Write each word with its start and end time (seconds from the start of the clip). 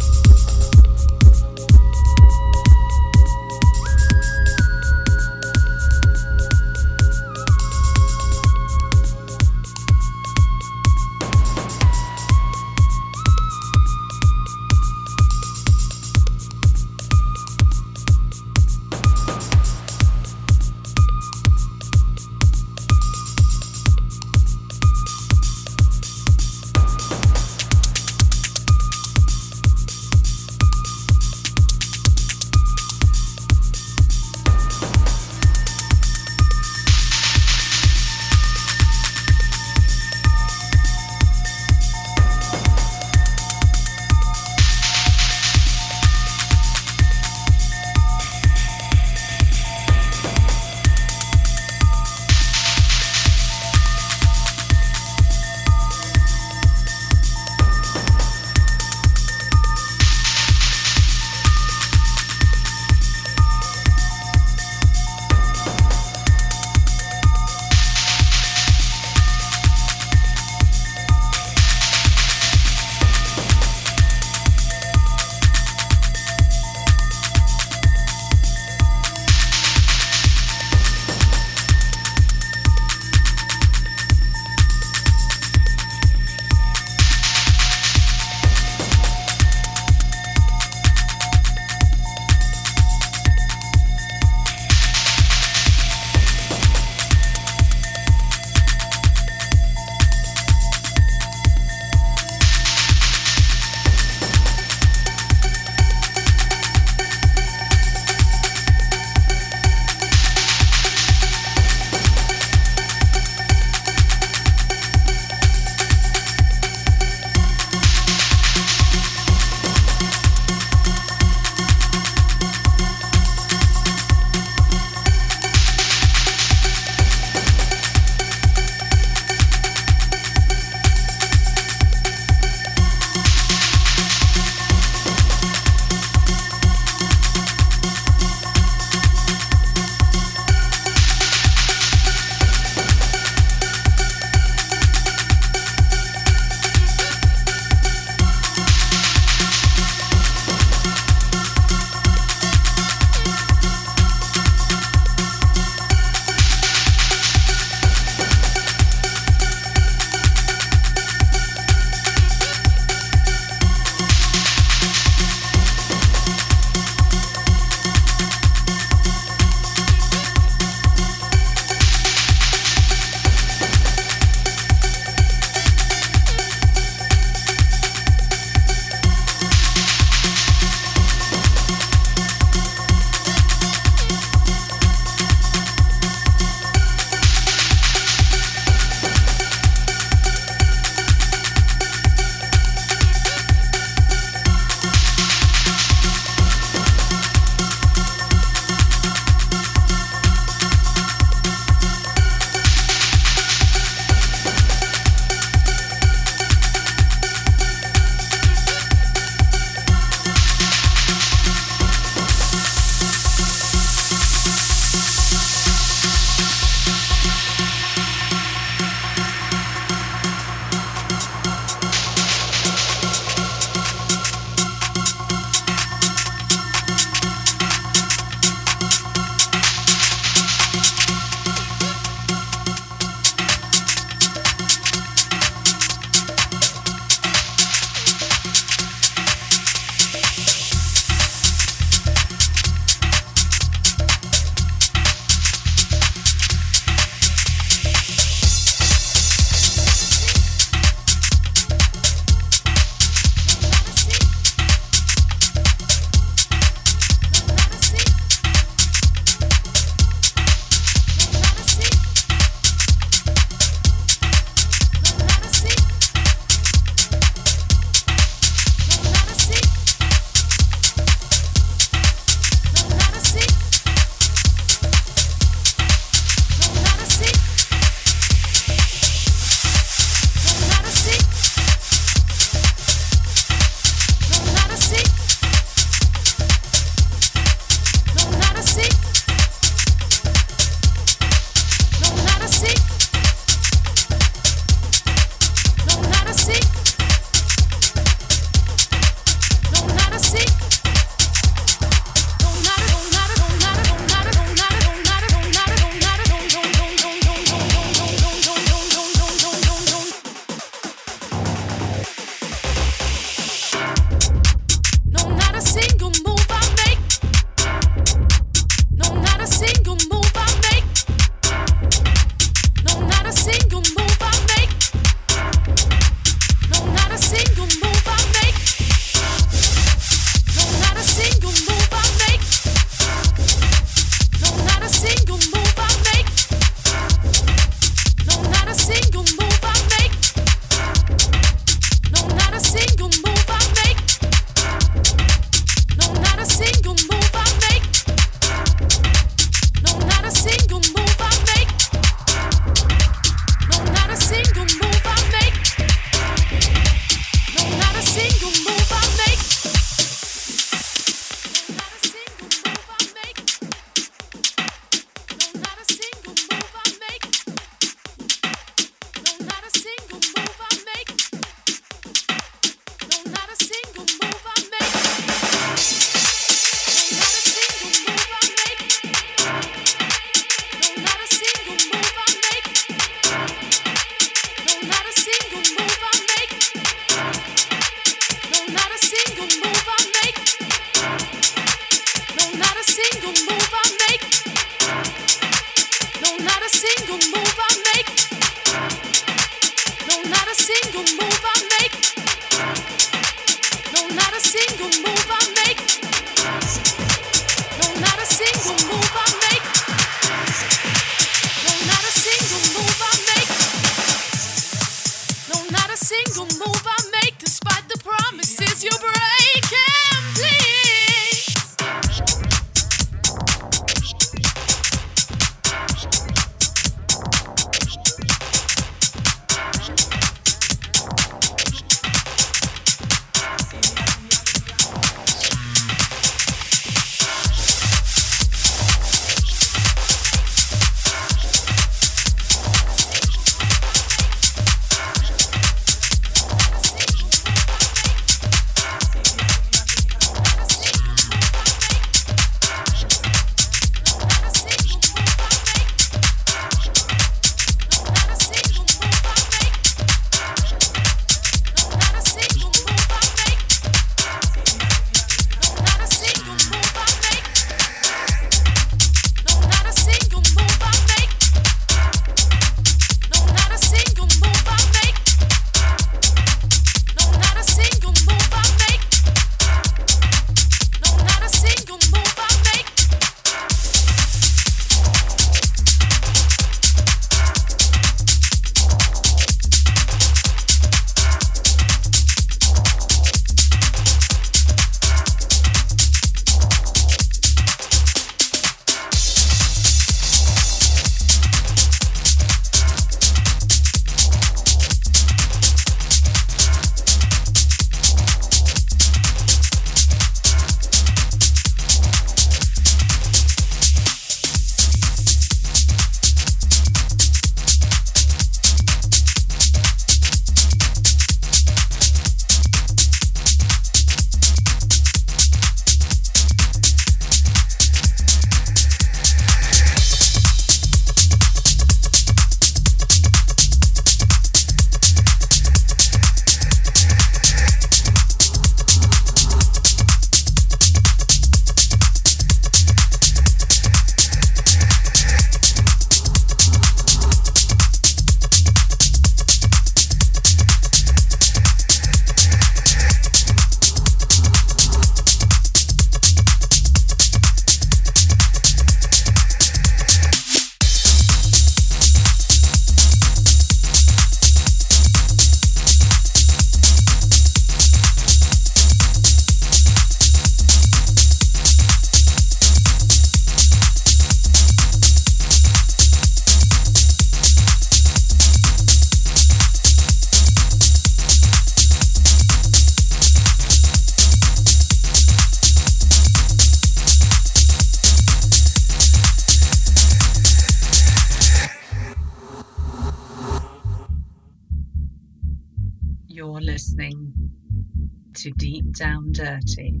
to 598.42 598.50
Deep 598.52 598.90
Down 598.96 599.32
Dirty, 599.32 600.00